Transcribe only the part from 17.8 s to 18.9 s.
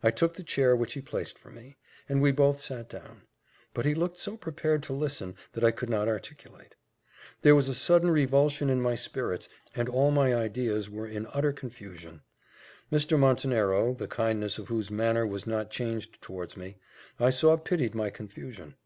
my confusion.